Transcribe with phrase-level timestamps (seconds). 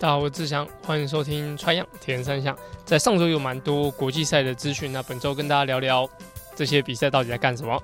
[0.00, 2.54] 大家好，我是志祥，欢迎收听《穿样铁人三项》。
[2.84, 6.08] 在上周有蛮多国际赛的资讯，那本周跟大家聊聊
[6.54, 7.82] 这些比赛到底在干什么。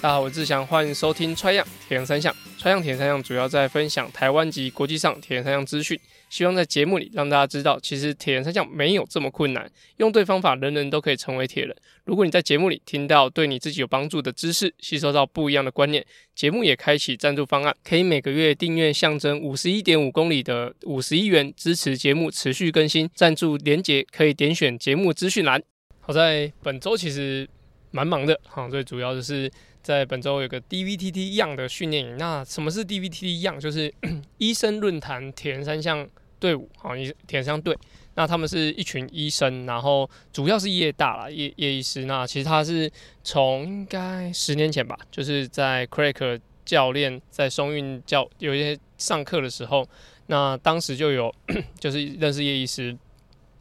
[0.00, 2.32] 大家好，我是志祥，欢迎收听《穿样铁人三项》。
[2.60, 5.98] 《穿样铁人三项》主要在分享台湾及国际上铁人三项资讯。
[6.28, 9.66] 希望在节目里让大家知道，其实铁人三项没有这么困难，
[9.96, 11.74] 用对方法，人人都可以成为铁人。
[12.04, 23.08] 如果你在节目里听到对你自己有帮助的知识，吸收到不一样的观念，节目也开启赞助方案，可以每个月订阅象征五十一点五公里的五十一元，支持节目持续更新。
[23.14, 25.62] 赞助连结可以点选节目资讯栏。
[26.00, 27.48] 好在本周其实
[27.90, 29.50] 蛮忙的，哈，最主要就是。
[29.82, 32.16] 在本周有个 DVTT Young 的训练营。
[32.16, 33.60] 那什么是 DVTT Young？
[33.60, 33.92] 就是
[34.38, 36.08] 医生论坛铁人三项
[36.38, 37.76] 队伍，好，铁人三项队。
[38.14, 42.04] 那他们是一群医生，然后主要是业大啦，叶叶医师。
[42.04, 42.90] 那其实他是
[43.22, 49.88] 从应该十年前吧，就是在 Craig 教练在松韵教有一些上课的时候，
[50.26, 51.32] 那当时就有
[51.78, 52.96] 就是认识叶医师，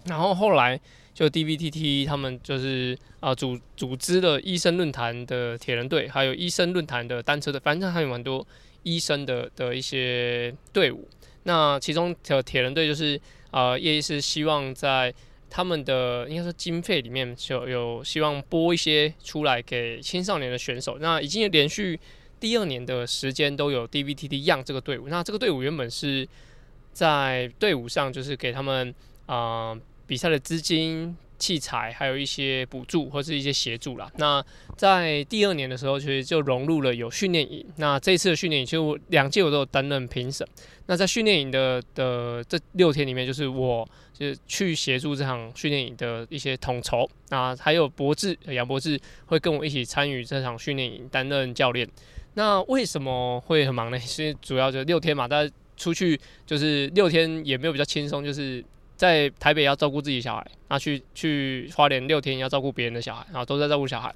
[0.06, 0.80] 然后后来。
[1.12, 8.48] 就 DVTT 他们就是啊组组织了医生论坛的铁人队，还有医生论坛的单车队，反正还有蛮多
[8.84, 11.06] 医生的的一些队伍。
[11.44, 13.20] 那其中的铁人队就是
[13.52, 15.14] 啊叶医师希望在
[15.50, 21.00] 他们的应该说经费里面就有希望拨一些出来给青少年的选手。
[21.02, 22.00] 那已经连续
[22.40, 25.10] 第二年的时间都有 DVTT Young 这个队伍。
[25.10, 26.26] 那这个队伍原本是
[26.94, 29.78] 在队伍上就是给他们啊。
[30.10, 34.12] 比赛的资金、器材，还有一些补助或是一些协助啦。
[34.18, 34.44] 那
[34.76, 37.64] 在第二年的时候，其实就融入了有训练营。
[37.76, 40.46] 那这次的训练营，其实我两届我都有担任评审。
[40.88, 47.08] 那在训练营的的这六天里面，就是我就是去协助这场训练营的一些统筹。
[47.30, 51.88] 那还有博智杨博智会跟我一起参与这场训练营，担任教练。
[52.34, 53.98] 那为什么会很忙呢？
[54.02, 58.66] 其实主要就六天嘛，大家出去就是六天也没有比较轻松，就是。
[59.00, 64.14] 在台北要照顾自己小孩，那去去花莲六天要照顾别人的小孩，然后都在照顾小孩。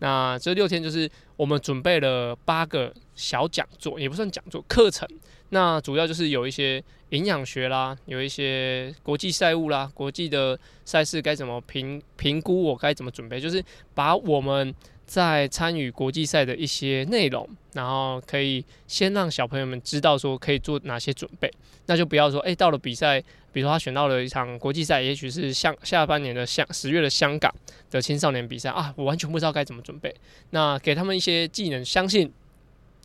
[0.00, 5.08] 那这六天就是我们准备了八个小讲座，也不算讲座课程。
[5.48, 13.64] 那主要就是有一些营养学啦，有一些国际赛务啦，国际的赛事该怎么评评估，我该怎么准备，就是
[13.94, 14.74] 把我们
[15.06, 21.50] 在参与国际赛的一些内容，然后可以先让小朋友们知道说可以做哪些准备，
[21.86, 23.22] 那就不要说诶、到了比赛。
[23.52, 27.50] 比如说他选到了一场国际赛，也许是像下半年的香十月的香港
[27.90, 30.14] 的青少年比赛啊，我完全不知道该怎么准备。
[30.50, 32.30] 那给他们一些技能，相信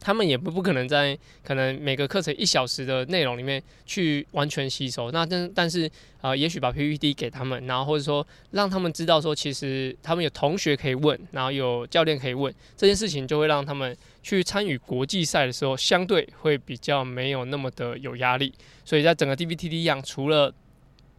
[0.02, 5.12] 他们也不不可能在可能每个课程一小时的内容里面去完全吸收。
[5.12, 5.86] 那但但是
[6.20, 13.96] 啊、呃，也许把 PPT 给他们，然后或者说让他们知道说，其实他们有同学可以问，然后有教练可以问，这件事情就会让他们。
[14.24, 18.54] 去参与国际赛的时候，相对会比较没有那么的有压力，
[18.86, 20.54] 所以在整个 DVTT 一样除了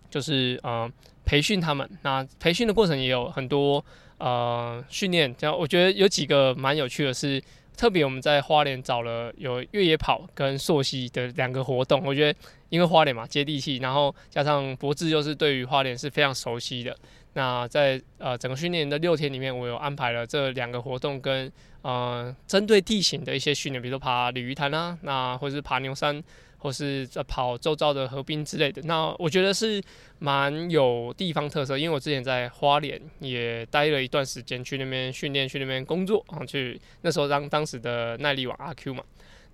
[0.08, 0.88] 就是呃
[1.24, 3.84] 培训他们，那培训的过程也有很多
[4.18, 7.42] 呃训练，这样我觉得有几个蛮有趣的是，
[7.82, 12.38] 特别我们在花莲找了有越野跑跟溯溪的两个活动，我觉得
[12.68, 16.96] 因为花莲嘛接地气，然后加上博智又是对于花莲是非常熟悉的。
[17.32, 21.50] 那在呃整个训练的六天里面，我有安排了这两个活动跟
[21.80, 26.22] 呃针对地形的一些训练，比如说爬鲤鱼潭啊，那或者是爬牛山，
[26.62, 28.80] 或是在跑周遭的河滨之类的。
[28.82, 29.82] 那我觉得是
[30.20, 39.02] 蛮有地方特色，因为我之前在花莲也待了一段时间，去那边训练，去那边工作啊，去那时候当当时的耐力王阿 Q 嘛。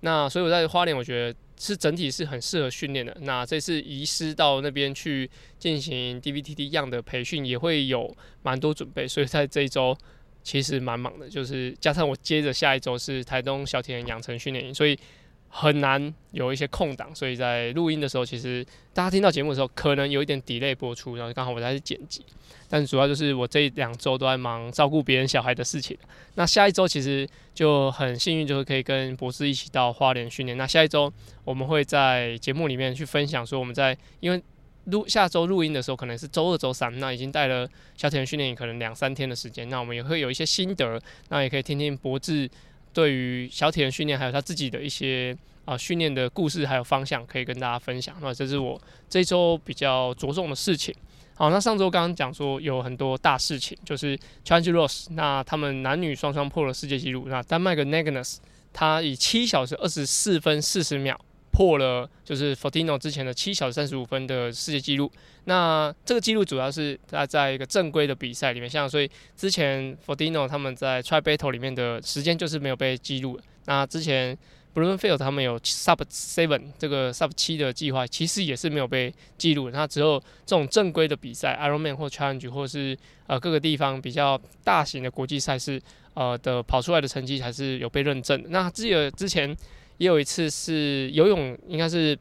[0.00, 3.16] 那所以我在花莲，我觉得是整体是很适合训练的。
[3.22, 9.08] 那这次移师到那边去进行 DVTT 样的培训，也会有蛮多准备。
[9.08, 9.96] 所以在这一周
[10.42, 14.98] 其实蛮忙的，就是加上我接着下一周是台东小铁人养成训练营，所以。
[15.48, 22.22] 很难有一些空档，所以在录音的时候，其实大家听到节目的时候，可能有一点 delay 播出，然后刚好我在剪辑。
[22.70, 25.96] 但主要就是我这两周都在忙照顾别人小孩的事情。
[26.34, 30.56] 那下一周其实就很幸运，就是可以跟博士一起到花莲训练。
[30.58, 31.10] 那下一周
[31.44, 34.42] 我们会在节目里面去分享说，我们在因为
[34.84, 37.66] 录下周录音的时候可能是周二、周三，那已经带了
[37.96, 42.48] 小铁人训练营可能两三天的时间，那我们也会有一些心得，那也可以听听博士。
[42.92, 48.16] 对于小铁人训练，还有他自己的一些啊训练的故事，还有方向，可以跟大家分享。
[48.20, 50.94] 那这是我这周比较着重的事情。
[51.34, 57.26] 好，那上周刚刚讲说有很多大事情，就是 Challenge Ross，那他们男女双双破了世界纪录。
[57.28, 58.38] 那丹麦的 Nagnus，
[58.72, 61.16] 他以七小时二十四分四十秒
[61.58, 65.10] 破了就是 Frodeno 之前的七小时三十五分的世界纪录。
[65.46, 73.40] 那这个纪录主要是他在一个正规的比赛里面，像所以之前 Frodeno 他们在 Tri Battle 里面的时间就是没有被记录。
[73.64, 74.38] 那之前
[74.72, 79.70] Bluefield 他们有 Sub Seven 这个 Sub 七的计划，其实也是没有被记录。
[79.70, 82.96] 那只有这种正规的比赛，Ironman 或 Challenge 或是
[83.26, 85.82] 呃各个地方比较大型的国际赛事，
[86.14, 88.50] 呃的跑出来的成绩才是有被认证的。
[88.50, 89.56] 那记得之前
[89.98, 92.18] 也有一次是游泳，应该是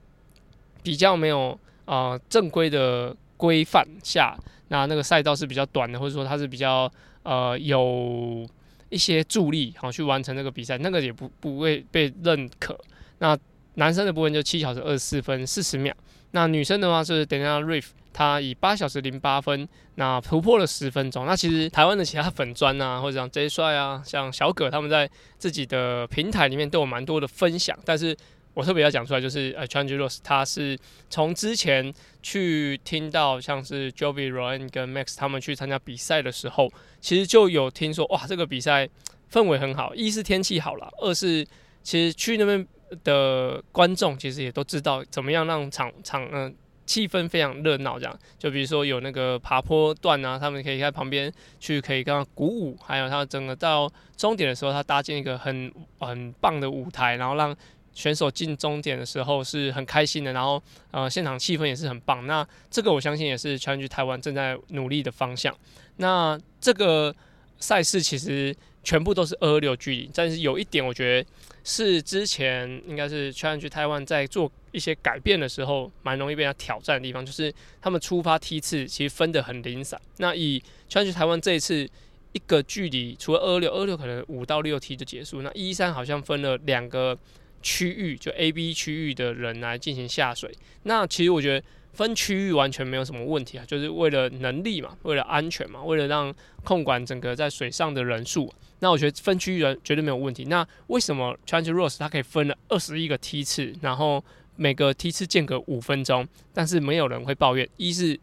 [0.83, 4.37] 比较没有呃正规的规范下，
[4.67, 6.91] 那那个赛道是比较短的，或者说它是比较
[7.23, 8.47] 呃有。
[8.89, 12.79] 一些助力，好去完成这个比赛，那个也不不会被认可。
[13.17, 13.37] 那
[13.73, 15.93] 男生的部分就七小时二十四分四十秒，
[16.31, 17.87] 那女生的话是 Daniela Ryf，
[18.17, 21.27] 他以八小时零八分，那突破了十分钟。
[21.27, 28.17] 那其实台湾的其他粉砖啊，或者像 J 帅啊，像小葛他们在自己的平台里面都有蛮多的分享，但是。
[28.57, 30.75] 我特别要讲出来，就是呃 Challenger Roth 他是
[31.11, 31.93] 从之前
[32.23, 36.67] 去听到像是 Jovi、Ryan 跟 Max 他们去参加比赛的时候，
[36.99, 38.89] 其实就有听说哇，这个比赛
[39.31, 39.93] 氛围很好。
[39.93, 41.45] 一是天气好了，二是
[41.83, 42.67] 其实去那边
[43.03, 46.55] 的观众其实也都知道怎么样让场场嗯、
[46.87, 47.99] 气氛非常热闹。
[47.99, 57.55] 这样，就比如说有那个爬坡段啊，他们可以在旁边去可以跟他鼓舞，还有他整个到终点的时候，他搭建一个很很棒的舞台，然后让。
[57.97, 60.61] 选手进终点的时候是很开心的，然后
[60.91, 62.27] 呃现场气氛也是很棒。
[62.27, 65.51] 那这个我相信也是 Challenge Taiwan 正在努力的方向。
[65.95, 67.15] 那这个
[67.57, 71.29] 赛事其实全部都是二六距离，但是有一点我觉得
[71.69, 79.99] 是之前应该是 Challenge Taiwan 在做一些改变的时候，蛮容易被他挑战的地方，就是他们出发梯次其实分得很零散。
[80.17, 81.83] 那以 Challenge Taiwan 这一次
[82.31, 85.41] 一个距离，除了二六，二六可能五到六梯就结束。
[85.41, 87.17] 那一三好像分了两个。
[87.59, 96.33] 区域就 A、B 区域的人来进行下水，那其实我觉得分区域完全没有什么问题啊，就是为了能力嘛，为了安全嘛，为了让
[96.63, 100.45] 控管整个在水上的人数，那我觉得分区域人绝对没有问题。
[100.45, 104.23] 那为什么 Challenge Rose 它可以分了二十一个梯次，然后
[104.55, 107.67] 每个梯次间隔五分钟，但是没有人会抱怨？
[107.77, 108.19] 一是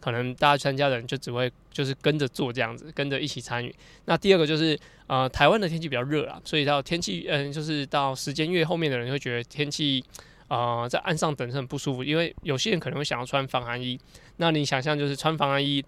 [0.00, 3.74] 可能大家参加的人就只会就是跟着做这样子，跟着一起参与。
[4.06, 10.02] 那第二个就是呃，台湾的天气比较热啦，所以到天气嗯、就是到时间越后面的人会觉得天气
[10.48, 14.00] 呃在岸上等是很不舒服，因为有些人可能会想要穿防寒衣。
[14.38, 15.84] 那你想象就是穿防寒衣，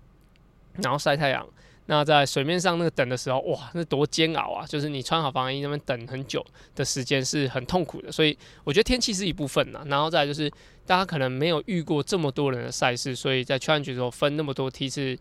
[0.82, 1.46] 然后晒太阳。
[1.86, 4.64] 那在水面上那个等的时候，哇，那多煎熬啊！
[4.64, 6.44] 就是你穿好防寒衣那边等很久
[6.76, 8.10] 的时间是很痛苦的。
[8.10, 9.82] 所以我觉得天气是一部分呐。
[9.86, 10.48] 然后再来就是
[10.86, 15.18] 大家可能没有遇过这么多人的赛事，所以在 Challenge 的时候分那么多梯次，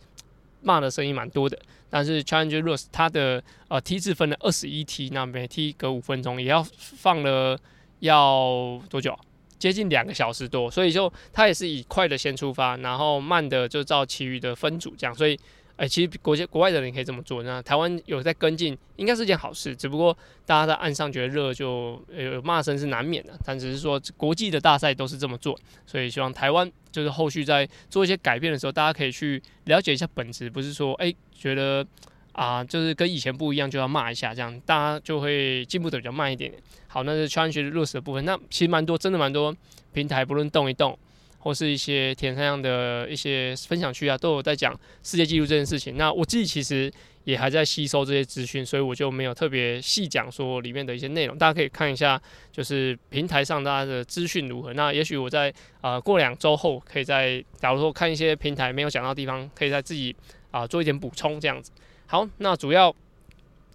[0.62, 1.58] 骂的声音蛮多的。
[1.90, 7.60] 但是 Challenger Roth 它的呃梯次分了二十一梯，那每梯隔五分钟，也要放了
[8.02, 9.18] 要多久？
[9.58, 10.70] 接近两个小时多。
[10.70, 15.16] 所以就它也是以快的先出发，然后慢的就照其余的分组这样。
[15.16, 15.38] 所以。
[15.82, 17.42] 哎、其实国际国外的人可以这么做。
[17.42, 19.76] 那台湾有在跟进，应该是件好事。
[19.76, 23.34] 只不过大家在岸上觉得热，就有骂声是难免的。
[23.44, 31.84] 但只是说国际的大赛都是这么做，所以希望台湾就是后续在做一些改变的时候，大家可以去了解一下本质，不是说哎、觉得
[32.34, 36.62] 啊就是跟以前不一样就要骂一下，这样大家就会进步的比较慢一点点。
[36.90, 38.24] 好，那是 Challenge Roth 的部分。
[38.24, 39.56] 那其实蛮多，真的蛮多
[39.94, 40.96] 平台，不论动一动。
[41.42, 45.98] 或是一些铁人三项的一些分享区啊，都有在讲世界纪录这件事情。
[45.98, 46.92] 那我自己其实
[47.24, 51.38] 也还在吸收这些资讯，所以我就没有特别细讲说里面的一些内容。
[51.38, 54.74] 大家可以看一下，就是平台上大家的资讯如何。
[54.74, 60.16] 那也许我在呃过两周后，可以在假如说看一些平台没有讲到地方，可以在自己
[60.52, 61.72] 啊、做一点补充这样子。
[62.06, 62.94] 好，那主要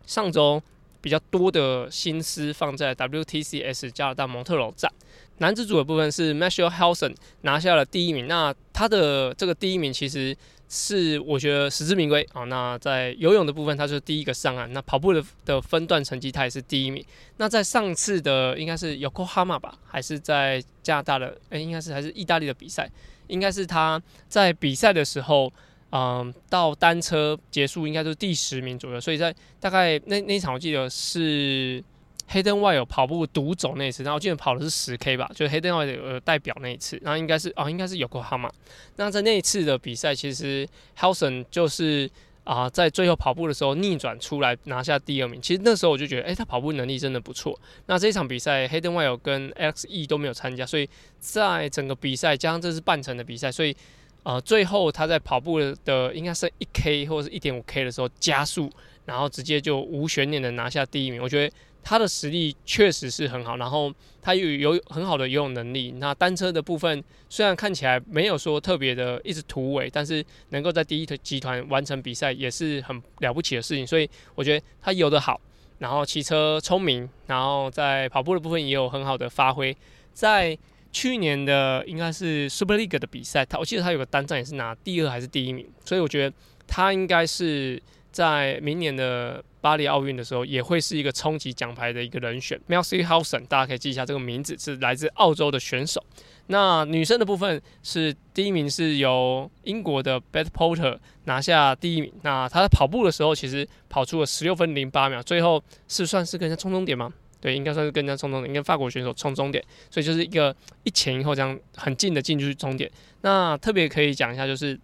[0.07, 0.63] 上周
[1.01, 4.93] 比较多的心思放在 WTCS 加拿大蒙特娄站。
[5.39, 10.35] 男子组的部分是 Matthew Halson 拿下了第一名，那他的这个第一名其实
[10.69, 12.45] 是我觉得实至名归啊。
[12.45, 14.73] 那在游泳的部分，他是第一个上岸。
[14.73, 17.05] 那跑步的的分段成绩，他也是第一名。
[17.37, 21.37] 那在上次的应该是 Yokohama 吧，还是在加拿大的？
[21.51, 22.91] 哎、应该是还是意大利的比赛，
[23.27, 25.53] 应该是他在比赛的时候，
[25.91, 28.99] 嗯，到单车结束应该都是第十名左右。
[28.99, 31.85] 所以在大概那那一场，我记得是。
[32.29, 38.51] 黑灯外有跑步独走那一次，然后我记得跑的是十 K 吧，就是 Hayden Wilde 呃代表那一次，然后应该是哦，应该是 Yokohama。
[38.97, 40.69] 那在那一次的比赛，其实
[40.99, 42.11] Halson 就是
[42.45, 45.43] 啊、在最后跑步的时候逆转出来拿下第二名。
[45.43, 47.59] 其实那时候我就觉得，哎、他跑步能力真的不错。
[47.87, 53.77] 那这一场比赛黑灯外有跟 X E 都没有参加，所以在整个比赛加上这是半程的比赛，所以、
[54.23, 58.71] 呃，最后他在跑步的应该是一 K 或者是一点五 K 的时候加速，
[59.07, 61.21] 然后直接就无悬念的拿下第一名。
[61.23, 61.55] 我觉得。
[61.89, 65.93] 他的实力确实是很好，然后他又有很好的游泳能力。
[65.99, 73.87] 那单车的部分虽然看起来没有说特别的一直突围，但是能够在第一集团完成比赛也是很了不起的事情。
[73.87, 75.41] 所以我觉得他游得好，
[75.79, 79.77] 然后骑车聪明，然后在跑步的部分也有很好的发挥。
[80.13, 80.59] 在
[80.91, 86.35] 去年的应该是 Super League 的比赛，他我记得他有个单站也是拿第二还是第一名，所以我觉得
[86.67, 87.81] 他应该是。
[88.13, 92.57] 在明年的巴黎奥运的时候，也会是一个冲击奖牌的一个人选。
[92.69, 96.01] Melcy Howson，大家可以记一下这个名字，是来自澳洲的选手。
[96.47, 102.13] 那女生的部分是第一名，是由英国的 Beth Porter 拿下第一名。
[102.23, 107.13] 那她在跑步的时候，其实跑出了十六分零八秒，最后是算是跟人家冲终点吗？
[107.41, 110.55] 对，应该算是跟人家冲终点，跟法国选手冲终点，所以就是一个
[110.85, 112.89] 一前一后这样很近的进去终点。
[113.23, 114.79] 那特别可以讲一下，就是。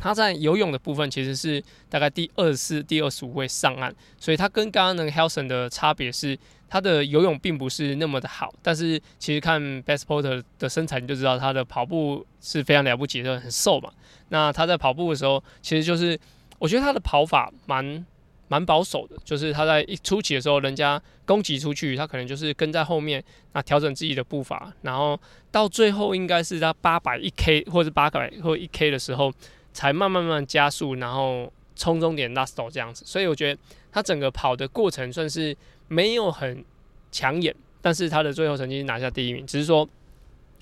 [0.00, 6.38] 他在游泳的部分其实是大概第二十四、第二十五位上岸，所以他跟刚刚那个 Helson 的差别是，
[6.68, 13.90] 他的游泳并不是那么的好，但是其实看 Best Porter 的身材你就知道他的跑步是非常了不起的，很瘦嘛。
[14.28, 16.16] 那他在跑步的时候，其实就是
[16.60, 18.06] 我觉得他的跑法蛮
[18.46, 25.18] 蛮保守的，就是他在一初期的时候，人家攻击出去，他可能就是跟在后面，那调整自己的步伐，然后
[25.50, 29.32] 到最后应该是他八百一 K 或者八百或一 K 的时候。
[29.78, 33.60] 才慢慢慢加速，然后冲终点 last 这样子，所以我觉得
[33.92, 35.56] 他整个跑的过程算是
[35.86, 36.64] 没有很
[37.12, 39.88] 抢眼，但是他的最后成绩拿下第一名，只是说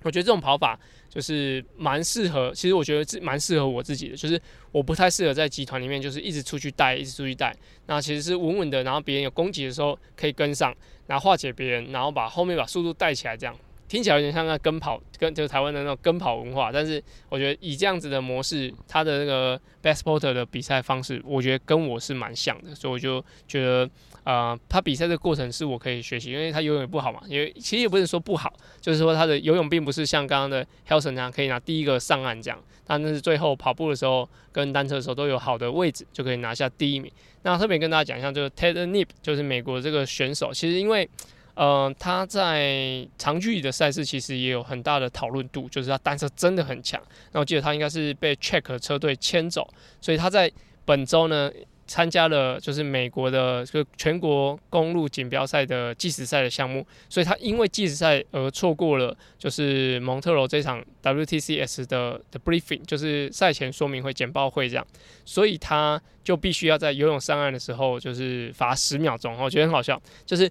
[0.02, 4.38] 我觉得这种跑法就是蛮适合，其实我觉得是蛮适合我自己的，就是
[4.70, 7.56] 我不太适合在集团里面就是一直出去带，一直出去带，
[7.86, 13.56] 那其实是稳稳的，然后别人有攻击的时候可以跟上，然后化解别人，然后把后面把速度带起来这样。
[13.88, 23.88] 听起来有点像那跟跑，跟就是台湾的那种跟跑文化，但是我觉得以这样子的模式，他的那个 best porter 的比赛方式，我觉得跟我是蛮像的，所以我就觉得，
[24.24, 37.10] 呃，他比赛的过程是我可以学习，因为他游泳也不好嘛，因为其实也不是说不好，就是说他的游泳并不是像刚刚的 Howson 那样可以拿第一个上岸这样，但是最后跑步的时候跟单车的时候都有好的位置，就可以拿下第一名。
[37.42, 41.08] 那特别跟大家讲一下，就是 Taylor Knibb 就是美国这个选手，其实因为。
[41.56, 47.02] 呃，他在长距离的赛事其实也有很大的讨论度，就是他单车真的很强。
[47.32, 49.66] 那我记得他应该是被 Check 车队牵走，
[49.98, 50.52] 所以他在
[50.84, 51.50] 本周呢
[51.86, 64.86] 参加了就是美国的就全国公路锦标赛的计时赛的项目，所以他因为计时赛而错过了就是蒙特罗这场 WTCS 的的 briefing，就是赛前说明会简报会这样，
[65.24, 70.50] 所以他就必须要在游泳上岸的时候就是罚十秒钟，我觉得很好笑，就是。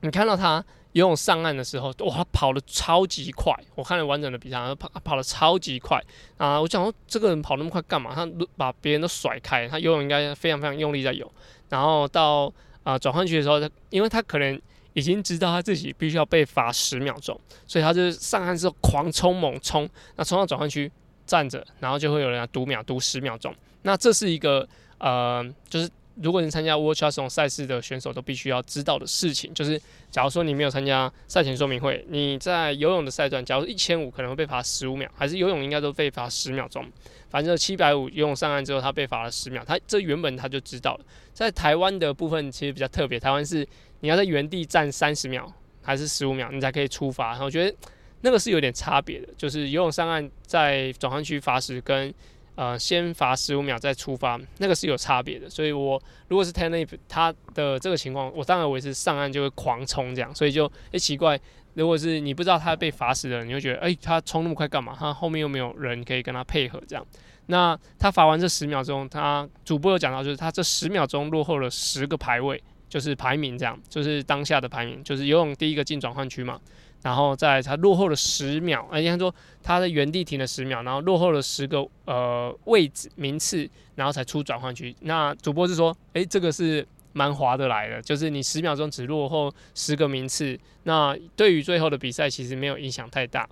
[0.00, 3.54] 你看到他游泳上岸的时候，哇，他跑得超级快！
[3.74, 6.02] 我看了完整的比赛，他跑跑得超级快
[6.36, 6.60] 啊！
[6.60, 8.12] 我想说，这个人跑那么快干嘛？
[8.14, 11.30] 他把别人都甩开，他游泳应该非常非常用力在游。
[11.68, 12.52] 然后到
[12.82, 14.60] 啊转换区的时候，他因为他可能
[14.94, 20.90] 已经知道他自己必须要被罚十秒钟，所以他就上岸之后狂冲猛冲，那冲到转换区
[21.24, 23.54] 站着，然后就会有人来读秒读十秒钟。
[23.82, 24.66] 那这是一个
[24.98, 25.88] 呃，就是。
[26.22, 36.84] 如果你参加 World Triathlon 赛事的选手都必须要知道的事情，就是假如说你没有参加赛前说明会，你在游泳的赛段，假如一千五可能会被罚十五秒，还是游泳应该都被罚十秒钟。
[37.28, 41.04] 反正七百五游泳上岸之后，他被罚了十秒，他这原本他就知道了。
[41.32, 43.66] 在台湾的部分其实比较特别，台湾是
[44.00, 45.50] 你要在原地站三十秒
[45.82, 47.30] 还是十五秒，你才可以出发。
[47.30, 47.76] 然后我觉得
[48.20, 52.12] 那个是有点差别的，就是游泳上岸在转换区罚时跟。
[52.60, 55.48] 呃，先罚十五秒再出发，那个是有差别的。
[55.48, 55.98] 所以我
[56.28, 60.34] 如果是 Taylor 他的这个情况，我当然我也是上岸就会狂冲这样。
[60.34, 61.40] 所以就诶、奇怪，
[61.72, 64.94] 如果是你不知道他被罚死的，你会觉得诶、他冲那么快干嘛？
[64.98, 67.02] 他后面又没有人可以跟他配合这样。
[67.46, 76.60] 那他罚完这十秒钟，他主播有讲到，就是他这十秒钟落后了十个排位，就是排名这样，就是当下的排名，就是游泳第一个进转换区嘛。
[77.02, 84.94] 然后在他落后了十秒，哎，应该说他在原地停了十秒，然后落后了十个呃位置名次，然后才出转换区。
[85.00, 93.48] 那主播是说，哎，这个是蛮划得来的，就是你十秒钟只落后十个名次，那对于最后的比赛其实没有影响太大。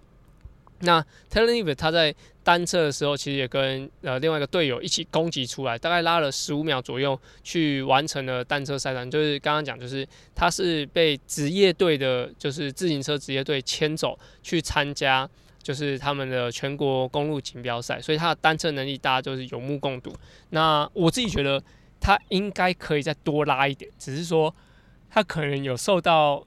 [0.80, 9.10] 那 Taylor Knibb 他在单车的时候，其实也跟呃另外一个队友一起攻击出来，大概拉了十五秒左右，去完成了单车赛段。
[9.10, 15.28] 就是刚刚讲，就是他是被职业队的，就是自行车职业队牵走去参加，
[15.62, 20.14] 就是他们的全国公路锦标赛，所以他的单车能力大家就是有目共睹。
[20.50, 21.62] 那我自己觉得
[22.00, 24.54] 他应该可以再多拉一点，只是说
[25.10, 26.46] 他可能有受到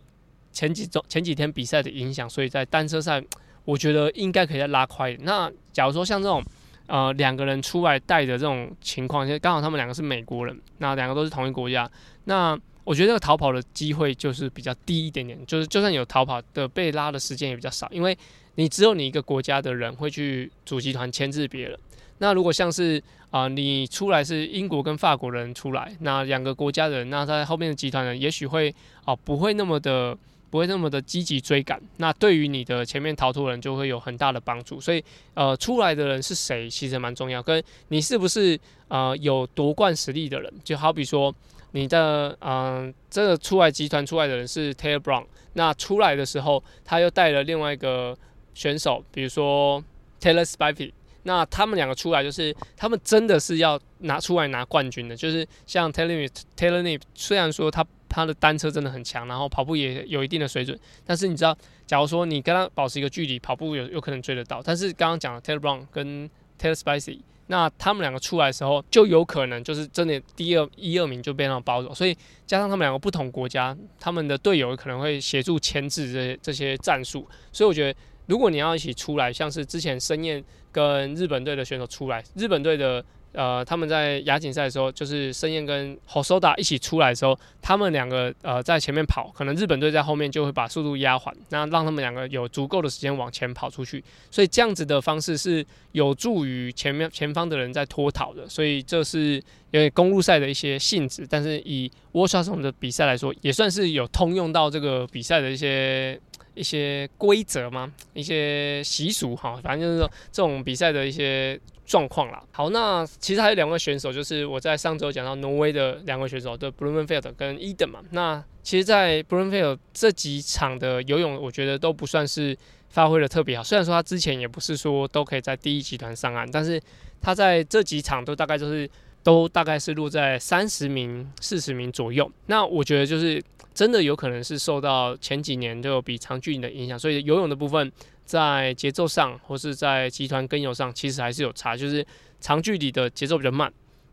[0.53, 3.21] 前几周前几天比赛的影响，所以在单车赛。
[3.65, 5.25] 我觉得应该可以再拉快一点。
[5.25, 6.43] 那假如说像这种，
[6.87, 11.89] 呃，两个人出来带的这种情况，其实刚好他们两个是美国人，那两个都是同一国家。
[12.25, 18.17] 那我觉得这个逃跑的机会就是比较低一点点，就是就算有逃跑的被拉的时间也比较少，因为
[18.55, 21.77] 你只有你一个国家的人会去主集团牵制别人。
[22.17, 23.01] 那如果像是
[23.31, 28.75] 啊、你出来是英国跟法国人出来，那两个国家的人，那在后面的集团人也许会
[29.05, 30.17] 啊、不会那么的
[30.51, 31.81] 不会那么的积极追赶。
[31.97, 34.79] 那对于你的前面逃脱人就会有很大的帮助。
[34.79, 35.03] 所以
[35.33, 40.53] 呃，出来的人是谁，其实蛮重要，跟你是不是呃有夺冠实力的人。
[40.63, 41.33] 就好比说
[41.71, 48.15] 你的嗯、呃，这个出来集团出来的人是 Taylor Brown，那出来的时候他又带了另外一个
[48.53, 49.83] 选手，比如说
[50.19, 50.91] Taylor Spivey。
[51.23, 55.15] 那他们两个出来，就是他们真的是要拿出来拿冠军的。
[55.15, 56.27] 就是像 Taylor
[56.57, 64.61] Taylor 虽然说他他的单车真的很强，然后跑步也有一定的水准，但是你知道，假如说你跟他保持一个距离，跑步有有可能追得到。
[64.61, 71.93] 但是刚刚讲的 Taylor Brown 跟 Taylor Spicy，那他们两个出来的时候，就有可能就是真的第二一二名就被他们包走。
[71.93, 72.15] 所以
[72.45, 77.27] 加上他们两个不同国家，他们的队友可能会协助牵制这些这些战术。
[77.51, 77.99] 所以我觉得。
[78.27, 80.41] 如果你要一起出来，像是之前申燕
[80.71, 106.19] 跟日本队的选手出来，日本队的呃他们在亚锦赛的时候，就是申燕跟 Hosoda 一起出来的时候，他们两个呃在前面跑，可能日本队在后面就会把速度压缓，那让他们两个有足够的时间往前跑出去，所以这样子的方式是有助于前面前方的人在脱逃的，所以这是因为公路赛的一些性质，但是以 World Shotgun 的比赛来说，也算是有通用到这个比赛的一些。
[106.53, 107.89] 一些规则吗？
[108.13, 111.57] 一些习俗哈，反正就是说这种比赛的一些
[111.91, 112.41] 状况啦。
[112.53, 117.99] 好，那其实还有两位选手，就是我在上周讲到挪威的两位选手，对，Blummenfelt 跟 Eden 嘛。
[118.11, 122.57] 那其实，在 Blummenfelt 这几场的游泳，我觉得都不算是
[122.89, 123.63] 发挥的特别好。
[123.63, 126.81] 虽然说他之前也不是说都可以在第一集团上岸，但是
[127.19, 128.89] 他在这几场都大概就是
[129.21, 132.31] 都大概是落在三十名、四十名左右。
[132.45, 133.43] 那我觉得就是。
[133.73, 137.89] 真的有可能是受到前几年就比长距离的影响，所以游泳的部分
[138.31, 142.05] 在节奏上或是在集团跟游上其实还是有差，就是
[142.39, 143.69] 长距离的节奏比较慢，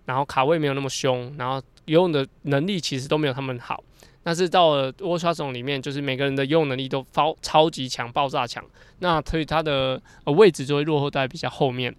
[0.06, 3.80] 然后卡位没有那么凶，然后游泳的能力其实都没有他们好。
[4.24, 8.64] 但是到了波莎种里面，就是每个人的游泳能力都超超级强、爆炸强，
[8.98, 11.94] 那所以他的呃位置就会落后在比较后面。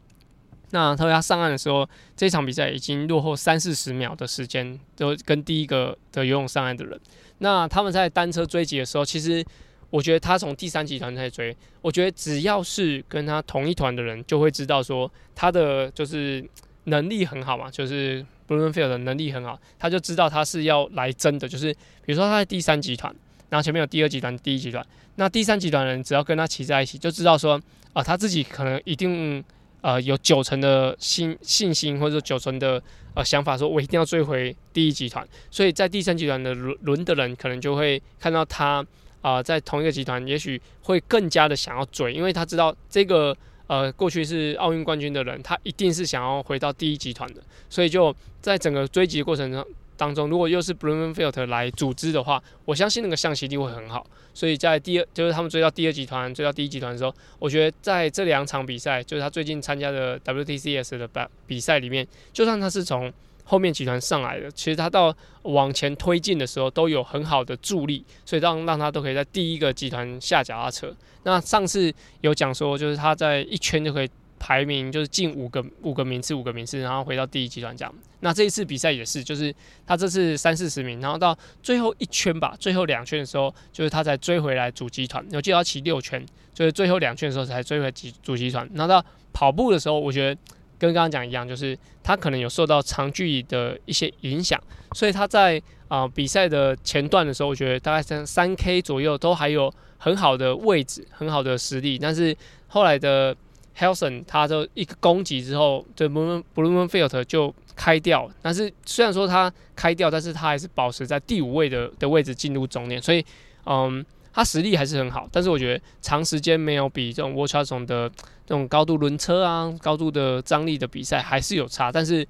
[0.72, 7.00] 那特别他上岸的时候，这场比赛已经落后三四十秒的时间，都跟第一个的游泳上岸的人。
[7.38, 9.44] 那他们在单车追击的时候，其实
[9.90, 16.44] 我觉得他从第三集团在追，我觉得只要是跟他同一团的人，就会知道说他的就是
[16.86, 21.74] 能力很好嘛，就是 Blummenfelt 的能力很好，他就知道他是要来争的，就是
[22.06, 23.14] 比如说他在第三集团，
[23.50, 27.62] 然后前面有第二集团、第一集团，那第三集团人只要跟他骑在一起，就知道说
[27.94, 29.44] 啊，他自己可能一定。
[29.82, 35.26] 呃，有九成的信信心，或者九成的呃想法，说我一定要追回第一集团。
[35.50, 38.86] 所以在第三集团的轮轮的人，可能就会看到他
[39.22, 43.36] 啊、在同一个集团，也许会更加的想要追，因为他知道这个
[43.68, 47.42] 呃过去是奥运冠军的人，他一定是想要回到第一集团的。
[47.70, 49.66] 所以就在整个追击过程中。
[50.00, 54.08] 当中，如果又是 Blummenfelt 来组织的话，我相信那个向心力会很好。
[54.34, 63.12] 所以在第二，就是他们追到第二集团，追到第一集团的时候，我觉得在这两场比赛，就是他最近参加的 WTCS 的比比赛里面，就算他是从
[63.50, 70.96] 后面集团上来的，其实他到往前推进的时候都有很好的助力，所以让让他都可以在第一个集团下脚踏车。
[71.24, 74.10] 那上次有讲说，就是他在一圈就可以。
[74.42, 77.94] 排名就是进五个五个名次，五个名次，然后回到第一集团这样。
[78.22, 79.54] 那这一次比赛也是，就是
[79.86, 85.22] 他这次三四十名，然后到最后一圈吧，最后两圈的时候，就是他才追回来主集团。
[85.34, 88.66] 我记得要骑六圈，就是最后两圈的时候才追回集主集团。
[88.74, 90.42] 然后到跑步的时候，我觉得
[90.80, 94.60] 跟刚刚讲一样，就是他可能有受到长距离的一些影响，
[94.94, 102.36] 所以他在啊、比赛的前段的时候，我觉得大概三三 K 左右都还有很好的位置，很好的实力，但是
[102.68, 103.36] 后来的。
[103.78, 108.30] Helson 他的一个攻击之后，对 Blummenfelt 就开掉。
[108.42, 113.02] 但是虽然说他开掉，但是他还是保持在第五位的的位置进入终点。
[113.02, 113.26] 所以，
[113.66, 115.30] 嗯，他实力还是很好。
[115.32, 118.12] 但是我觉得长时间没有比这种 World Triathlon 的
[118.50, 121.92] 这种高度轮车啊、高度的张力的比赛还是有差。
[121.92, 122.26] 但是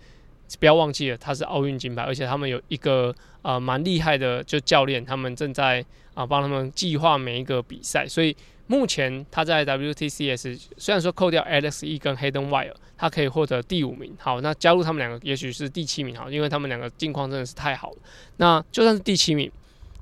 [0.60, 8.36] 不要忘记了，他是奥运金牌，而且他们有一个呃蛮厉害的就教练，他们正在啊帮他们计划每一个比赛，所以。
[8.72, 14.16] 目前他在 WTCS 虽然说扣掉 Alex E 跟 Hayden wire，他可以获得第五名。
[14.20, 16.16] 好，那加入他们两个，也许是第七名。
[16.16, 17.98] 好，因为他们两个境况真的是太好了。
[18.38, 19.52] 那就算是第七名，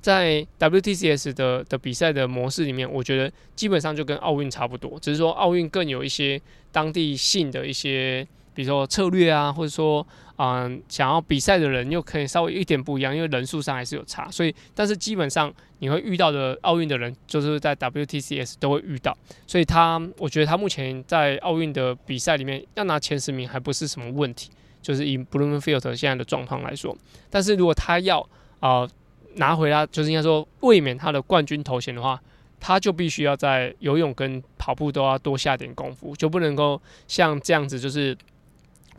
[0.08, 6.42] 在 WTCS 的的比赛的模式里面，我觉得基本上就跟奥运差不多，只是说奥运更有一些
[6.72, 19.14] 当地性的一些比如说策略啊，或者说嗯、想要比赛的人又可以稍微一点不一样，因为人数上还是有差，所以但是基本上你会遇到的奥运的人，就是在 WTCS 都会遇到，
[19.46, 26.96] 所以他我觉得他目前在奥运的比赛里面要拿前十名还不是什么问题，就是以 Blummenfelt 现在的状况来说，
[27.30, 28.22] 但是如果他要
[28.62, 28.90] 啊、呃、
[29.38, 32.22] 拿回他就是应该说卫冕他的冠军头衔的话。
[32.60, 38.18] 他就必须要在游泳跟跑步都要多下点功夫，就不能够像这样子，就是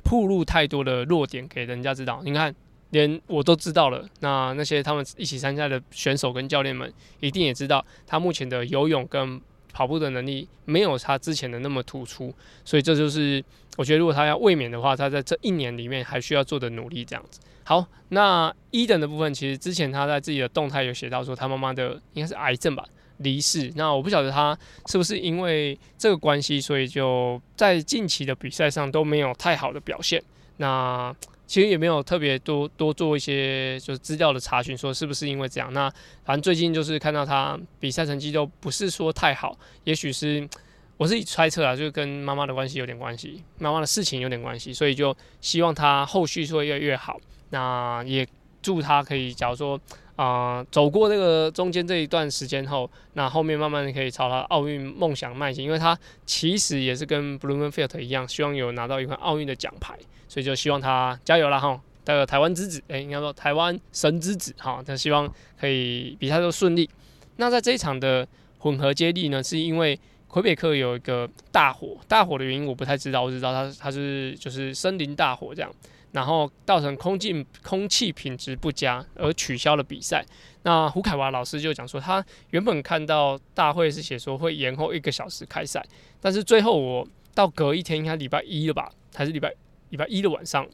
[0.05, 2.21] 铺露太多的弱点给人家知道。
[2.25, 2.55] 你看，
[2.91, 9.41] 连我都知道了，那那些他们一起参加的选手跟教练们一定也知道，他目前的游泳跟
[9.79, 12.35] 跑步的能力没有他之前的那么突出。
[12.65, 13.45] 所以这就是
[13.77, 17.05] 我觉得，如果他要卫冕的话，他在这一年里面还需要做的努力。
[17.05, 17.39] 这样子。
[17.63, 22.85] 好，那伊登的部分，其实之前他在自己的动态有写到说，他妈妈的应该是癌症吧。
[23.19, 30.21] 离世，那我不晓得他是不是因为这个关系，所以就在近期的比赛上都没有太好的表现。
[30.57, 31.15] 那
[31.49, 35.73] 其实也没有特别多多做一些就是资料的查询，说是不是因为这样。
[35.73, 35.91] 那
[36.25, 40.49] 反正最近就是看到他比赛成绩都不是说太好，也许是
[40.97, 47.19] 我自己猜测啊，就跟妈妈的关系有点关系，妈妈的事情有点关系，所以就希望他后续会越来越好。
[47.51, 48.25] 那也
[48.63, 49.81] 祝他可以，假如说。
[50.19, 61.81] 啊、走过这个中间这一段时间后，那后面慢慢可以朝他奥运梦想迈进，因为他其实也是跟 Blummenfelt 一样，希望有拿到一块奥运的奖牌，所以就希望他加油啦哈！
[62.03, 66.91] 带个台湾之子，诶、欸，应该说台湾神之子哈，他希望可以比赛都顺利。
[67.37, 68.27] 那在这一场的
[68.59, 75.71] 混合接力呢，是因为魁北克有一个大火，大火的原因我不太知道，我只知道他他是就是森林大火这样。
[76.13, 80.25] 然后造成空气空气品质不佳，而取消了比赛。
[80.63, 85.85] 那胡凯华老师就讲说，他原本看到大会是写说会延后一个小时开赛，
[86.21, 89.55] 但是最后我到隔一天，应该礼拜一了吧，还是礼拜
[89.91, 90.67] 礼拜一的晚上，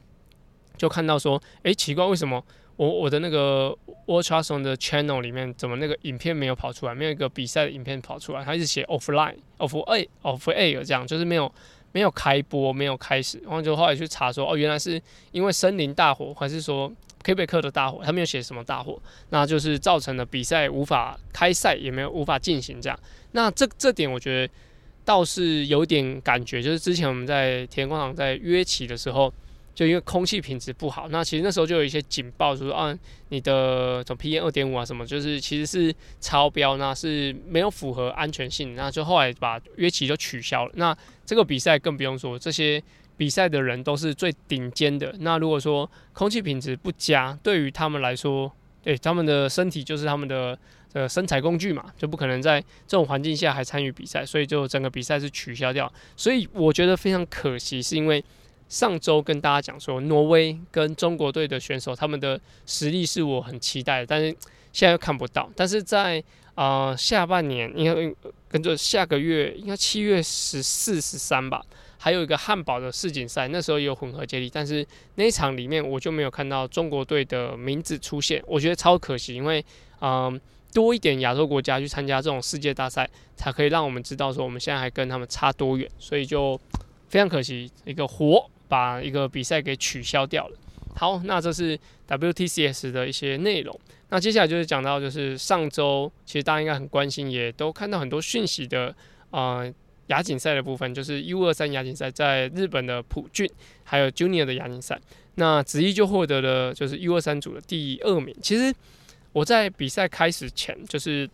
[0.77, 2.43] 就看到说，哎，奇怪，为什么
[2.77, 11.51] 我我的那个 Ultrason 的 channel 里面怎么那个影片没有跑出来，没有一个比赛的影片跑出来，他一直写 offline，off a，off a 这样，就是没有。
[11.95, 16.91] 没有开播，没有开始，然后就后来去查说，哦，原来是因为森林大火，还是说
[17.23, 18.01] 魁北克的大火？
[18.03, 22.99] 他没有写什么大火，那就是造成了比赛无法开赛，也没有无法进行这样。
[23.31, 24.53] 那这这点我觉得
[25.05, 29.33] 倒是有点感觉，就是之前我们在田广场在约起的时候。
[29.75, 40.71] 就因为空气品质不好，那其实那时候就有一些警报，说啊，你的总 PM 二点五啊什么，就是其实是超标，那是没有符合安全性，那就后来把约期就取消了。
[40.75, 42.81] 那这个比赛更不用说，这些
[43.17, 45.13] 比赛的人都是最顶尖的。
[45.19, 48.49] 那如果说空气品质不佳，对于他们来说，
[48.81, 50.57] 对他们的身体就是他们的
[50.93, 55.91] 呃生财工具嘛，就不可能在这种环境下还参与比赛，所以就整个比赛是取消掉。
[56.15, 58.23] 所以我觉得非常可惜，是因为。
[58.67, 64.27] 上周跟大家讲说，挪威跟中国队的选手，他们的实力是我很期待的，但是
[64.73, 65.49] 现在又看不到。
[65.55, 66.21] 但是在
[66.55, 71.63] 啊、呃、下半年，应该跟着下个月，应该七月十四、十三吧，
[71.97, 79.63] 还有一个汉堡的世锦赛，那时候有混合接力，但是那一场里面我就没有看到中国队的名字出现，我觉得超可惜，因为
[80.01, 80.39] 嗯、
[80.73, 86.59] 多一点亚洲国家去参加这种世界大赛，才可以让我们知道说我们现在还跟他们差多远，所以就
[87.07, 88.49] 非常可惜一个活。
[88.75, 90.57] 把一个比赛给取消掉了。
[90.95, 93.79] 好，那这是 WTCS 的一些内容。
[94.09, 98.93] 那接下来就是讲到，就是上周其实大家应该很关心，也都看到很多讯息的
[99.29, 99.73] 呃
[100.07, 103.49] 亚锦赛的部分，就是 U 二三亚锦赛在日本的普郡，
[103.85, 104.99] 还有 Junior 的亚锦赛。
[105.35, 108.35] 那子怡就获得了就是 U 二三组的第二名。
[108.41, 108.73] 其实
[109.31, 111.29] 我在比赛开始前，就是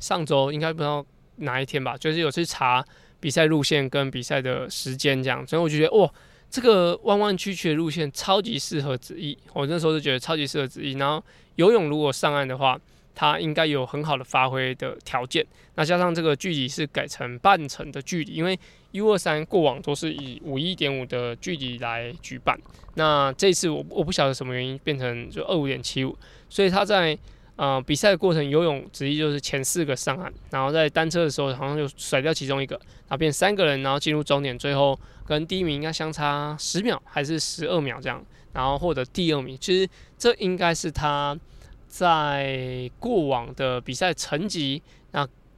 [0.00, 1.04] 上周应该不知道
[1.36, 2.82] 哪一天吧，就是有去查
[3.20, 6.10] 比赛路线跟比赛的时间这样，所以我就觉得哇。
[6.50, 10.92] 这个弯弯曲曲的路线超级适合子怡，我那时候就觉得超级适合子怡。
[10.92, 11.22] 然后
[11.56, 12.78] 游泳如果上岸的话，
[13.14, 15.44] 它应该有很好的发挥的条件。
[15.74, 18.58] 那加上这个距离是改成半程的距离，因为
[18.92, 22.58] U 二三过往都是以五一点五的距离来举办。
[22.94, 26.16] 那这次我我不晓得什么原因变成就二五点七五，
[26.48, 27.18] 所以他在。
[27.56, 39.56] 呃，比赛的过程游泳直接就是前四个上岸，然后在单车的时候好像就甩掉其中一个，然后变三个人，然后进入终点，最后跟第一名应该相差十秒还是十二秒这样，然后获得第二名。
[39.58, 41.34] 其实这应该是他
[41.88, 44.82] 在过往的比赛成绩，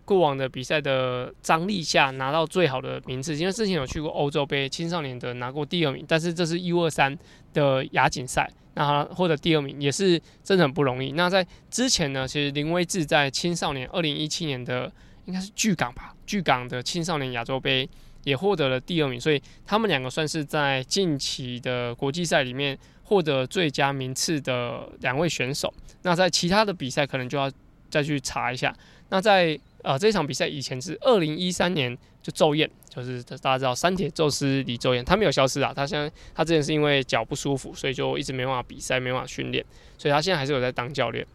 [0.08, 7.14] 过往的比赛的张力下拿到最好的名次，因为之前有去过欧洲杯青少年的拿过第二名，但是这是 U 二三
[7.52, 8.50] 的亚锦赛。
[8.72, 11.12] 那获得第二名也是真的很不容易。
[11.12, 14.90] 那在之前呢，其实林威志在青少年二零一七年的
[15.26, 17.86] 应该是巨港吧，巨港的青少年亚洲杯
[18.24, 25.70] 也获得了第二名，所以他们两个算是在近期的国际赛里面获得最佳名次的两位选手。
[26.02, 27.50] 那在其他的比赛可能就要
[27.90, 28.74] 再去查一下。
[29.10, 39.64] 那在呃这场比赛以前是二零一三年就骤彦，就是大家知道三铁宙斯李骤彦，他没有消失啊，他现在他之前是因为脚不舒服，所以就一直没办法比赛，没办法训练，
[39.96, 41.26] 所以他现在还是有在当教练，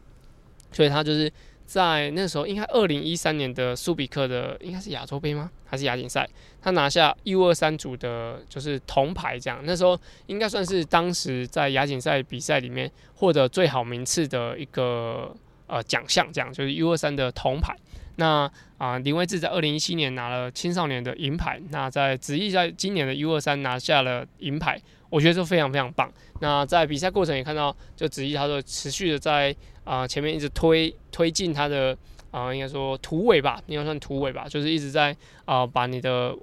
[0.72, 1.32] 所以他就是。
[1.66, 5.50] 在那时候，应该二零一三年的苏比克的，应该是亚洲杯吗？
[5.66, 6.30] 还是亚锦赛？
[6.62, 9.40] 他拿下 U 二三组的，就是铜牌。
[9.40, 15.34] 这样，那时候应该算是当时在亚锦赛比赛里面获得最好名次的一个
[15.66, 16.28] 呃奖项。
[16.34, 17.74] 这样，就是 U 二三的铜牌。
[18.16, 21.62] 那啊、林威志在二零一七年拿了青少年的银牌。
[21.70, 26.12] 那在子毅在今年的 U 二三拿下了银牌，我觉得都非常非常棒。
[26.42, 29.56] 那在比赛过程也看到，就子毅他的持续的在。
[29.86, 31.94] 啊、前面一直推推进他的
[32.32, 36.34] 啊、应该说突围吧，应该算突围吧，就是一直在啊、把你的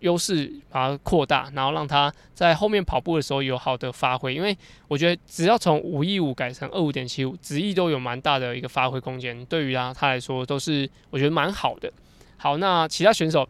[0.00, 4.34] 优势把它扩大，然后让他在后面跑步的时候有好的发挥。
[4.34, 4.56] 因为
[4.86, 11.92] 我觉得只要从五一五改成二五点七五，子毅都有蛮大的一个发挥空间，对于他他来说都是我觉得蛮好的。
[12.36, 13.48] 好，那其他选手。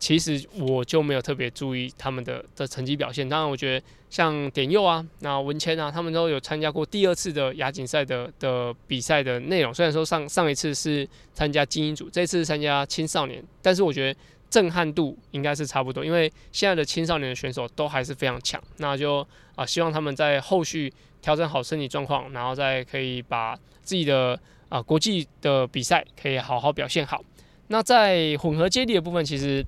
[0.00, 3.28] 其实我就没有特别注意他们的的成绩表现。
[3.28, 9.74] 当然，我觉得像典佑啊、那文谦啊，他们都有参加过第二次的亚锦赛的的比赛的内容。
[9.74, 14.18] 虽然说上上一次是参加精英组，这次参加青少年，但是我觉得
[14.50, 16.04] 震撼度应该是差不多。
[16.04, 18.62] 因为现在的青少年的选手都还是非常强。
[18.78, 27.24] 那就啊，希望他们在后续调整好身体状况，然后再可以把自己的啊国际的比赛可以好好表现好。
[27.68, 29.64] 那在混合接力的部分，其实。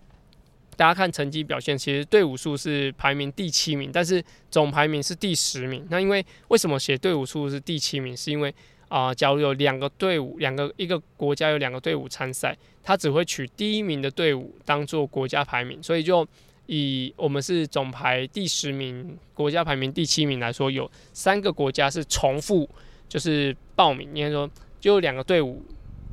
[0.75, 5.87] 大家看成绩表现，其实队伍数是排名第七名，但是总排名是第十名。
[5.91, 8.17] 那因为为什么写队伍数是第七名？
[8.17, 8.53] 是因为
[8.93, 15.83] 啊、假如有两个队伍，两个一个国家有两个队伍参赛，他只会取第一名的队伍当做国家排名。
[15.83, 16.29] 所以就
[16.67, 22.69] 以我们是总排第十名，国家排名第七名来说，有三个国家是重复
[23.09, 25.63] 就是报名，应该说就两个队伍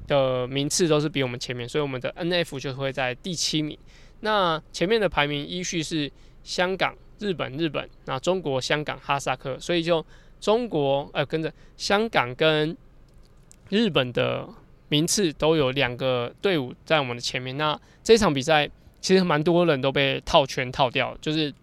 [0.07, 3.77] 的名次都是比我们前面，所以我们的 NF 就会在第七名。
[4.21, 6.09] 那前面的排名依序是
[6.45, 10.05] 香港、日本、日本，那中国、香港、哈萨克，所以就
[10.39, 12.75] 中国呃跟着香港跟
[13.69, 14.47] 日本的
[14.88, 17.58] 名次都有两个队伍在我们的前面。
[17.58, 18.69] 那这场比赛
[19.02, 21.54] 其实蛮多人都被套圈套掉，就是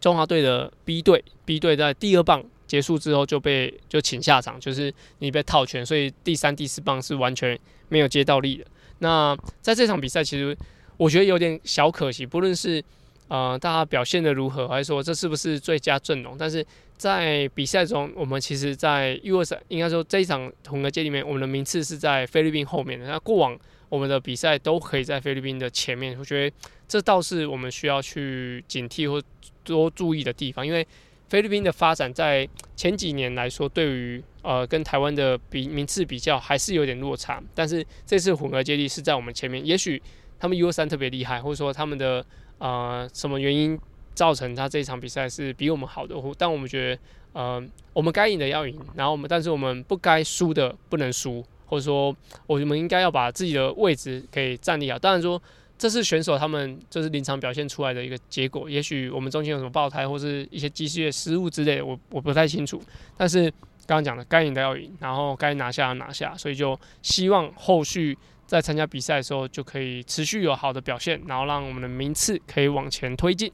[0.00, 8.64] 中华队的 B 队，B 队在第二棒结束之后就被就请下场，就是你被套圈，所以第三、第四棒是完全没有接到力的。
[8.98, 10.56] 那在这场比赛其实。
[10.96, 12.80] 我觉得有点小可惜，不论是
[13.26, 16.64] 呃大家表现的如何，还是说这是不是最佳阵容，但是
[16.96, 23.06] 在比赛中，我们其实，在 U23 应该说这一场混合接力里面，我们的名次是在菲律宾后面的。
[23.06, 29.22] 那过往我们的比赛都可以在菲律宾的前面，我觉得这倒是我们需要去警惕或
[29.62, 30.86] 多注意的地方，因为
[31.28, 40.00] 菲律宾的发展在前几年来说，对于呃跟台湾的比名次比较还是有点落差，但是这次混合接力是在我们前面，也许。
[40.36, 42.22] 他们 U23 特别厉害，或者说他们的
[42.58, 43.78] 呃什么原因
[44.14, 46.14] 造成他这一场比赛是比我们好的？
[46.38, 47.00] 但我们觉得
[47.32, 52.14] 呃我们该赢的要赢，然后我们但是我们不该输的不能输，或者说
[52.46, 54.98] 我们应该要把自己的位置给站立好。
[54.98, 55.40] 当然说
[55.76, 62.80] 这是选手他们就是临场表现出来的一个结果，也许我们中间有什么爆胎或是一些机械失误之类的，我我不太清楚。
[63.16, 63.50] 但是
[63.86, 68.16] 刚刚讲的该赢的要赢，然后该拿下拿下，所以就希望后续。
[68.46, 73.50] 在参加比赛的时候，就可以持续有好的表现，然后让我们的名次可以往前推进。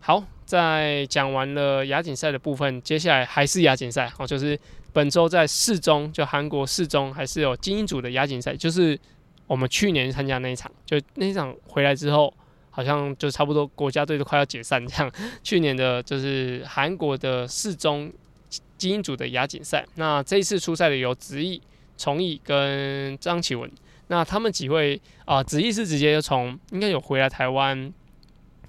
[0.00, 4.58] 好，在讲完了亚锦赛的部分，接下来还是亚锦赛哦，就是
[4.92, 8.98] 本周在世中，就韩国世中还是有精英组的亚锦赛，就是
[9.46, 12.32] 我们去年参加那一场，就那一场回来之后，
[12.70, 15.12] 好像就差不多国家队都快要解散这样。
[15.42, 18.12] 去年的就是韩国的世中
[18.76, 21.60] 精英组的亚锦赛，那这一次出赛的有子毅。
[21.98, 23.70] 崇义跟张启文，
[24.06, 27.92] 那他们几位啊，子毅是直接就从应该有回来台湾，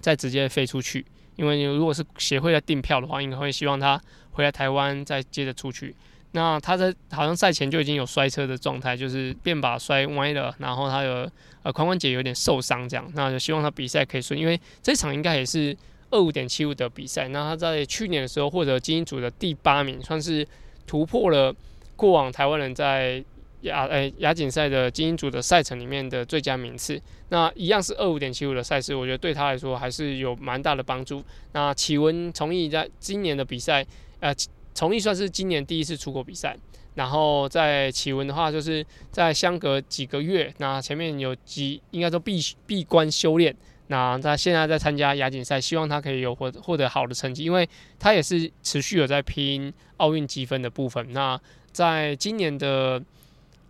[0.02, 1.06] 再直接飞出去。
[1.42, 4.00] 因为如果是协会来订票的话，应该会希望他
[4.32, 5.96] 回来台湾再接着出去。
[6.34, 11.30] 那他在好像赛前就已经有摔车的状态，就是便把摔歪了，然后他有
[11.64, 13.06] 呃髋关节有点受伤这样。
[13.16, 15.76] 那就希望他比赛可以顺，因为这场应该也是
[16.10, 17.28] 二五点七五的比赛。
[17.28, 20.48] 那他在去年的时候获得精英组的第八名，算是
[20.88, 21.54] 突破了。
[21.98, 23.24] 过往台湾人在
[23.62, 31.24] 亚诶亚锦赛的精英组的赛程里面的最佳名次，那一样是二五点七五的赛事，我觉得对他来说还是有蛮大的帮助。
[31.54, 33.86] 那启文崇义在今年的比赛，
[34.20, 34.34] 呃，
[34.74, 36.58] 崇义算是今年第一次出国比赛，
[36.96, 43.56] 然后在启文的话，就是在相隔几个月，那前面有几应该说闭闭关修炼，
[43.88, 47.68] 那他现在在参加亚锦赛，希望他可以有获获得好的成绩，因为
[48.00, 51.14] 他也是持续有在拼奥运积分的部分。
[51.14, 51.40] 那
[51.72, 53.02] 在今年的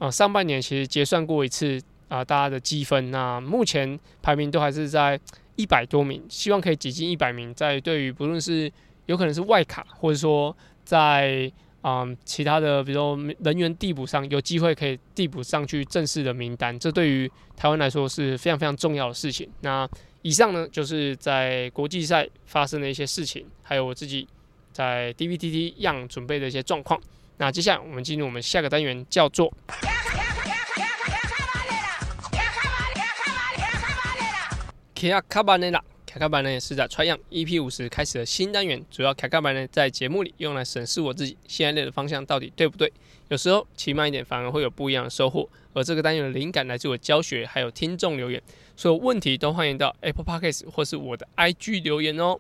[0.02, 5.18] 呃上半年，其实结算过一次啊、大家的积分，那目前排名都还是在
[5.56, 7.54] 一百多名，希望可以挤进一百名。
[7.54, 8.70] 在对于不论是
[9.06, 11.50] 有可能是外卡，或者说在
[11.84, 19.48] 嗯其他的，比如说人员递补上有机会可以递补上去正式的名单，这对于台湾来说是非常非常重要的事情。
[19.62, 19.88] 那
[20.24, 24.28] 以上呢，就是在国际赛发生的一些事情，还有我自己
[24.74, 27.00] 在 DVTT 样准备的一些状况。
[27.38, 29.52] 那接下来我们进入我们下个单元，叫做
[35.10, 35.82] 卡卡巴内拉。
[36.06, 42.92] 卡卡班呢是在 Try 样 EP 五十开始的新单元，主要卡卡班呢在节目里用来审视我自己现在练的方向到底对不对。
[43.30, 45.48] 有时候骑慢一点反而会有不一样的收获。
[45.72, 48.42] 而这个单元的灵感来自我教学，还有听众留言。
[48.76, 52.38] 所有问题都欢迎到 Apple Podcast 或是我的 IG 留言哦。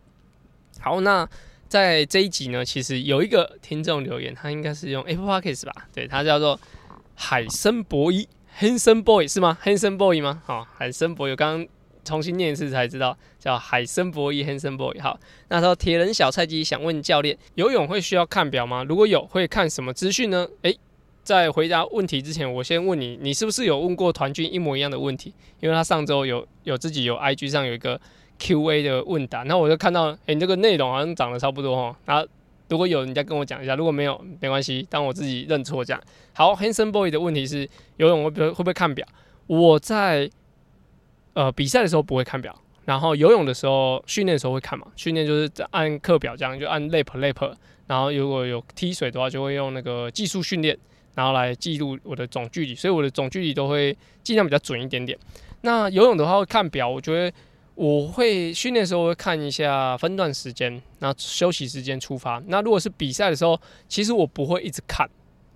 [0.81, 1.25] 好，那
[1.69, 5.87] 在这一集呢，其实有一个听众留言，他应该是用 Apple Podcast 吧？
[5.93, 6.59] 对，他叫做
[7.15, 8.27] 海森博伊
[8.59, 10.43] ，Handsome Boy 是吗？Handsome Boy 吗？
[10.45, 11.67] 好，海森博伊，刚刚。
[12.03, 14.99] 重新念一次才知道，叫海森博伊 （Hanson Boy。
[14.99, 18.83] 好，那时候铁人小菜鸡想问教练，游泳会需要看表吗？
[18.83, 20.47] 如果有，会看什么资讯呢？
[20.63, 20.77] 诶、
[21.23, 25.33] 在回答问题之前，我先问你，你是不是有问过团军一模一样的问题？
[25.59, 27.99] 因为他上周有有自己有 IG 上有一个
[28.39, 31.95] QA 的问答，那我就看到，诶、你这个内容好像长得差不多哦。
[32.05, 32.25] 那
[32.69, 36.01] 如果有，你再跟我讲一下；如果没有，没关系，当我自己认错这样。
[36.33, 39.07] 好，Hanson Boy 的问题是游泳会不会会不会看表？
[39.45, 40.29] 我在。
[41.33, 44.85] 呃，比赛的时候不会看表，然后游泳的时候训练的时候会看嘛。
[44.97, 47.53] 训练就是按课表这样，就按 lap lap，
[47.87, 50.77] 然后如果有踢水的话，就会用那个技术训练，
[51.15, 55.17] 然后来记录我的总距离，所以我的总距离都会尽量比较准一点点。
[55.61, 57.33] 那游泳的话会看表，我觉得
[57.75, 62.43] 我会训练的时候会看一下分段时间，然后休息时间出发。
[62.47, 65.09] 那如果是比赛的时候，其实我不会一直看，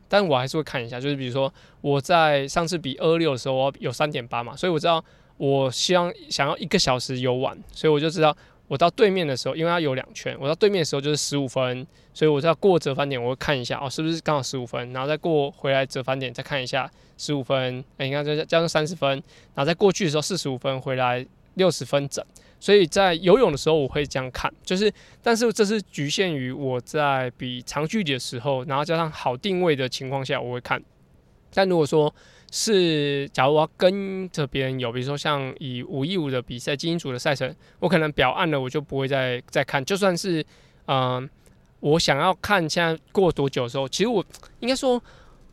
[0.08, 1.02] 但我还是会看一下。
[1.02, 5.04] 就是比如说我在上次比二六的时候，我有三点八嘛，所以我知道。
[5.38, 8.36] 我希望想要一个小时游完，所以我就知道
[8.68, 19.12] 我到对面的时候，因为它有两圈，我到对面的时候就是十五分，所以我知道过折返点，我会看一下哦，是不是刚好十五分，然后再过回来折返点再看一下十五分，哎，你看这加上三十分，
[19.54, 22.24] 然后再过去的时候四十五分回来六十分整，
[22.60, 30.82] 所以在游泳的时候我会这样看，就是但是这是局限于我在比长距离的时候，然后加上好定位的情况下我会看，
[31.54, 32.14] 但如果说。
[32.52, 39.84] 是，假如我要跟着别人游，比如说像以五一五的比赛精英组的赛程，我可能表按了，我就不会再再看。
[39.84, 40.46] 就算是，
[40.86, 41.30] 嗯、
[41.82, 44.24] 我想要看现在过多久的时候，其实我
[44.62, 45.02] 应该说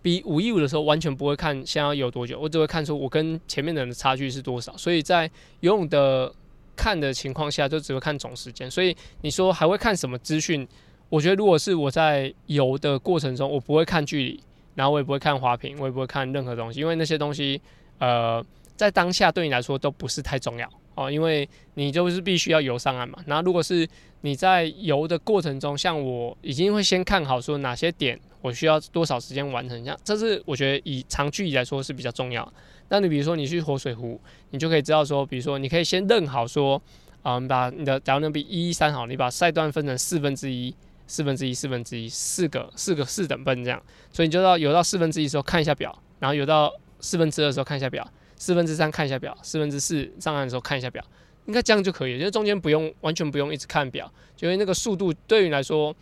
[0.01, 4.77] 比五一五的时候完全不会看现在有多久，我只会看出我跟前面的人的差距是多少。
[4.77, 5.29] 所以在
[5.61, 6.33] 游泳的
[6.77, 8.71] 看的情况下，就只会看总时间。
[8.71, 10.67] 所以你说还会看什么资讯？
[11.09, 14.41] 我觉得如果是我在游的过程中，我不会看距离。
[14.75, 17.61] 然后我也不会看花屏，我也不会看任何东西，因为那些东西，
[17.99, 18.45] 呃，
[18.77, 23.19] 在当下对你来说都不是太重要哦，因为你就是必须要游上岸嘛。
[23.27, 23.87] 然后如果是
[24.23, 32.51] 你在游的过程中，像我已经会先看好说哪些点我需要多少时间完成，这样这是我觉得以长距离来说是比较重要。
[32.89, 36.81] 那你比如说你去活水湖，你就可以知道说，比如说你可以先认好说，
[37.23, 40.75] 啊、把你的假如能比一一三好，你把赛段分成四分之一。
[41.13, 43.79] 四分之一，四分之一，四个，四个四等分这样，
[44.11, 51.05] 所以你就到游到四分之一时候看一下表，然后游到四分之二时候看一下表，四分之三看一下表，四分之四上岸的时候看一下表，
[51.45, 55.95] 应该这样就可以了，因为中间不用完全不用一直看表，因为那个速度对于来说，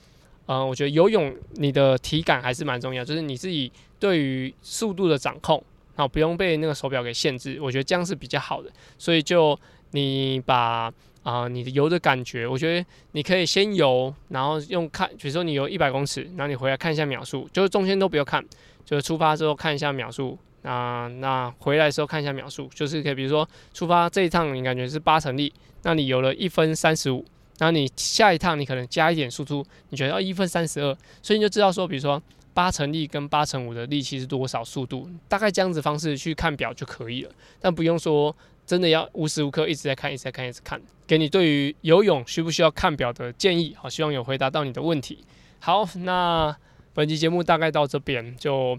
[0.46, 5.61] 嗯、我觉得游泳你的体感还是蛮重要，就是你自己对于速度的掌控，
[5.96, 9.59] 然后不用被那个手表给限制，我觉得这样是比较好的，所以就
[9.90, 10.92] 你把。
[11.22, 18.42] 啊、你的游的感觉，我觉得你可以先游，然后用看，比如说你游一百公尺，然后你回来看一下秒数，就是中间都不要看，
[18.87, 25.52] 就是出发之后看一下秒数，啊、那回来的时候看一下秒数，就是可以，比如说出发这一趟你感觉是八成力，
[25.83, 27.22] 那你游了一分三十五，
[27.59, 32.20] 然后你下一趟你可能加一点输出，你觉得要一分三十二，所以你就知道说，比如说
[32.54, 38.35] 八成力跟八成五的力气是多少速度，大概这样子方式去看表就可以了，但不用说。
[38.71, 43.75] 真的要无时无刻一直在看，一直在看，一直看，给你对于游泳需不需要看表的建议。
[43.77, 45.25] 好，希望有回答到你的问题。
[45.58, 46.56] 好，那
[46.94, 48.37] 本期节目大概到这边。
[48.37, 48.79] 就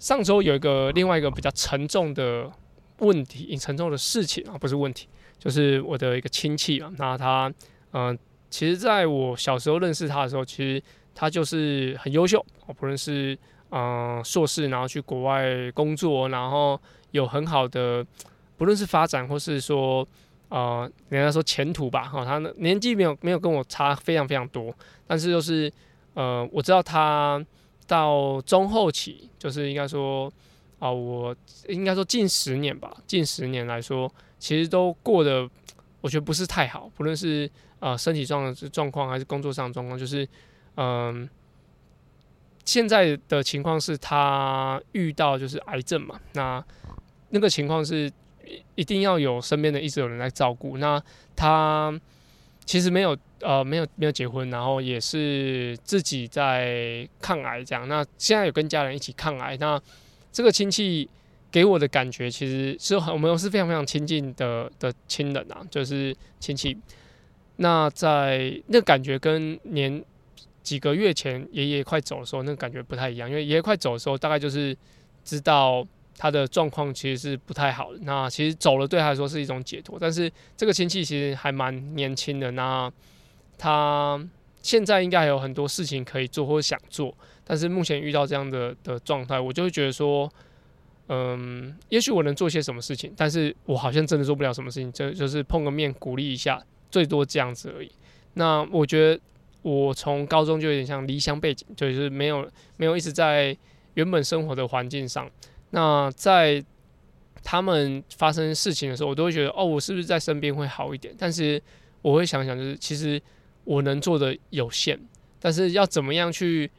[0.00, 2.50] 上周有一个另外一个比较沉重的
[2.98, 5.06] 问题，沉重的事情啊，不是问题，
[5.38, 6.92] 就是我的一个亲戚啊。
[6.98, 7.48] 那他
[7.92, 8.18] 嗯、
[8.50, 10.82] 其实在我小时候认识他的时候，其实
[11.14, 12.44] 他就是很优秀，
[12.76, 13.38] 不论是
[13.70, 16.76] 嗯、硕士，然后去国外工作，然后
[17.12, 18.04] 有很好的。
[18.62, 20.06] 不论是发展，或是说，
[20.48, 24.72] 呃，人家说前途吧，哈、哦，他年纪没有没有跟我差非常非常多，
[25.04, 25.68] 但是就是
[26.14, 27.44] 呃，我知道他
[27.88, 30.32] 到中后期，就是应该说
[30.78, 31.34] 啊、我
[31.66, 34.08] 应该说近十年吧，近十年来说，
[34.38, 35.50] 其实都过得
[36.00, 37.50] 我觉得不是太好，不论是
[37.80, 40.24] 呃身体状状况还是工作上的状况，就是
[40.76, 41.28] 嗯、
[42.64, 46.64] 现在的情况是他遇到就是癌症嘛，那
[47.30, 48.08] 那个情况是。
[48.74, 50.78] 一定要有身边的一直有人来照顾。
[50.78, 51.02] 那
[51.34, 51.92] 他
[52.64, 57.88] 其实没有呃没有没有结婚，然后也是自己在抗癌这样。
[57.88, 59.56] 那现在有跟家人一起抗癌。
[59.58, 59.80] 那
[60.30, 61.08] 这个亲戚
[61.50, 66.76] 给我的感觉，其实是很我们是非常非常亲近的的亲人啊，就是亲戚。
[67.56, 70.02] 那在那感觉跟年
[70.62, 73.28] 几个月前爷爷快走的时候，那感觉不太一样。
[73.28, 74.76] 因为爷爷快走的时候，大概就是
[75.24, 75.86] 知道。
[76.16, 79.98] 他的状况其实是不太好的，那其实走了对他来说是一种解脱。
[79.98, 82.90] 但是这个亲戚其实还蛮年轻的，那
[83.58, 84.22] 他
[84.62, 87.12] 现在应该还有很多事情可以做或想做，
[87.44, 90.30] 但是目前遇到这样的的状态，我就会觉得说，
[91.08, 97.90] 嗯，也许我能做些什么事情，但是我好像真的做不了什么事情，就就是碰个面鼓励一下，最多这样子而已。
[98.34, 99.20] 那我觉得
[99.62, 103.56] 我从高中就有点像离乡背井，就是没有没有一直在
[103.94, 105.28] 原本生活的环境上。
[105.74, 106.62] 那在
[107.42, 111.12] 他们发生事情的时候，我都会觉得，哦，我是不是在身边会好一点？
[111.18, 111.60] 但是
[112.02, 113.20] 我会想想，就是其实
[113.64, 115.00] 我能做的有限，
[115.40, 116.70] 但是要怎么样去，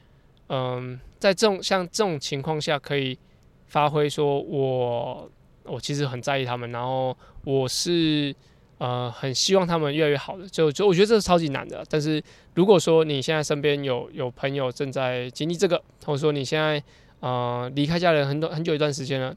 [0.48, 3.18] 嗯，在这种像这种情况下，可以
[3.66, 5.30] 发挥说我
[5.64, 8.34] 我其实很在意他们，然后我是
[8.78, 10.48] 呃很希望他们越来越好的。
[10.48, 11.84] 就就我觉得这是超级难的。
[11.90, 12.24] 但是
[12.54, 16.82] 如果说你现在身边有有朋友正在经历这个，或者说你现在。
[17.24, 19.34] 呃，离开家人很多很久一段时间了，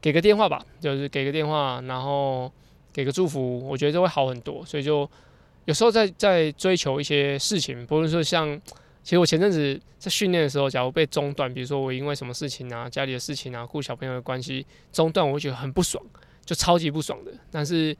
[0.00, 2.50] 给个电话吧，就是给个电话，然后
[2.94, 4.64] 给个祝福，我觉得就会好很多。
[4.64, 5.06] 所以就
[5.66, 8.58] 有时候在在追求一些事情，不论说像，
[9.02, 16.02] 其实我前阵子在训练的时候，假如被中断，比如说我因为什么事情啊，家里的事情啊，顾小朋友的关系中断，我会觉得很不爽，
[16.42, 17.30] 就超级不爽的。
[17.50, 17.94] 但是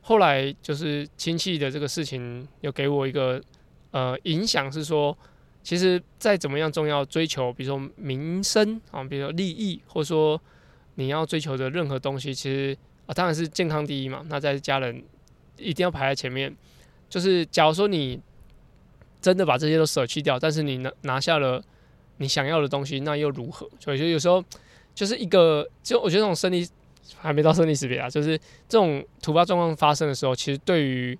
[0.00, 3.38] 后来就是亲戚的这个事情，有给我一个
[3.90, 5.14] 呃影响，是说。
[5.62, 10.40] 其实再怎么样重要追求，比如说名声啊，比如说利益，或者说
[10.94, 14.24] 你要追求的任何东西，其实啊当然是健康第一嘛。
[14.28, 15.04] 那在家人
[15.58, 16.54] 一定要排在前面。
[17.10, 18.18] 就是假如说你
[19.20, 21.62] 真的把这些都舍弃掉，但是你拿拿下了
[22.16, 23.68] 你想要的东西，那又如何？
[23.78, 24.42] 所以就有时候
[24.94, 26.66] 就是一个，就我觉得这种生理
[27.18, 31.18] 还没到生理识别啊，就是这种突发状况发生的时候，其实对于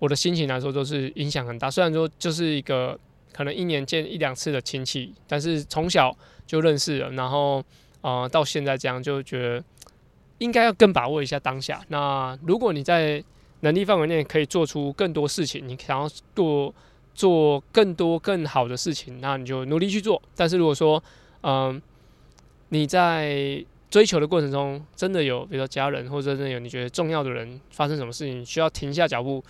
[0.00, 1.70] 我的心情来说都是影响很大。
[1.70, 2.98] 虽然说就是一个。
[3.32, 6.16] 可能一年见一两次的亲戚，但是从小
[6.46, 7.62] 就认识了，然后
[8.00, 9.64] 呃到现在这样就觉得
[10.38, 11.84] 应该要更把握一下当下。
[11.88, 13.22] 那如果你在
[13.60, 16.74] 能力范围内可以做出更多事情，你想要做
[17.14, 20.22] 做更多更好的事情，那你就努力去做。
[20.34, 21.02] 但是如果说
[21.42, 21.80] 嗯、
[22.70, 29.44] 你在追求的过程中真的有比如说家人或者真的有你觉得重要的人发生什么事情需要停下脚步，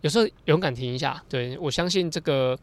[0.00, 1.22] 有时候勇敢停一下。
[1.28, 2.58] 对，我相信这个。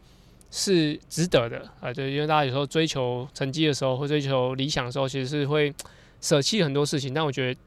[0.50, 5.74] 是值得的啊，对，因为大家有时候追求成绩的时候，或追求理想的时候，其实是会
[6.20, 7.12] 舍弃很多事情。
[7.12, 7.60] 但我觉得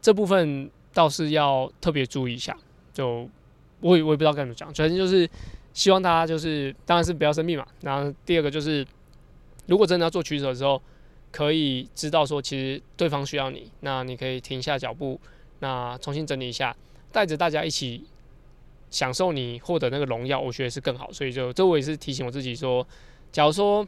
[0.00, 2.56] 这部分倒是要特别注意一下。
[2.92, 3.28] 就
[3.80, 5.28] 我也我也不知道该怎么讲，反正就是
[5.72, 7.66] 希望大家就是，当然是不要生病嘛。
[7.80, 8.86] 然后第二个就是，
[9.66, 10.80] 如果真的要做取舍的时候，
[11.32, 15.18] 可以知道说，其实对方需要你，那你可以停下脚步，
[15.60, 16.76] 那重新整理一下，
[17.10, 18.04] 带着大家一起。
[18.90, 22.86] 享受你获得那个荣耀，我觉得是更好，所以就这我也是提醒我自己说，
[23.30, 23.86] 假如说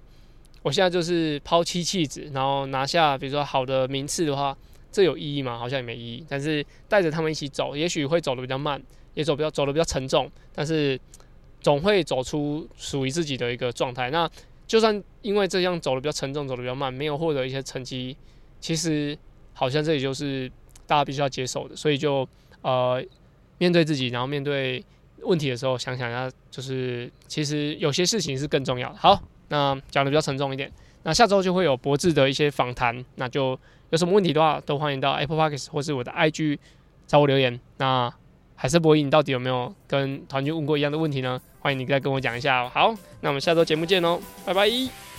[0.63, 4.57] 我现在就是抛妻弃子，然后拿下比如说好的名次的话，
[4.93, 5.59] 这有意义吗？
[5.59, 6.25] 好像也没意义。
[6.29, 8.81] 但是带着他们一起走，也许会走得比较慢，
[9.15, 10.99] 也走比较走得比较沉重，但是
[11.61, 14.09] 总会走出属于自己的一个状态。
[14.11, 14.31] 那
[14.69, 18.17] 就算因为这样走得比较沉重，走得比较慢，没有获得一些成绩，
[18.61, 19.19] 其实
[19.53, 20.49] 好像这也就是
[20.87, 21.75] 大家必须要接受的。
[21.75, 22.29] 所以就
[22.61, 23.05] 呃。
[23.63, 24.85] 面对自己，然后面对
[25.23, 28.97] 问题的时候，想想一下，就是其实有些事情是更重要的。
[28.99, 30.69] 好，那讲的比较沉重一点，
[31.05, 33.57] 那下周就会有博智的一些访谈，那就
[33.91, 36.59] 有什么问题的话，都欢迎到 Apple Podcast 或是我的 IG
[37.07, 37.61] 找我留言。
[37.77, 38.13] 那
[38.57, 41.41] 海瑟博弈，你到底有没有跟团军问过一样的问题呢？
[41.61, 42.69] 欢迎你再跟我讲一下。
[42.69, 45.12] 好，那我们下周节目见喽，拜拜。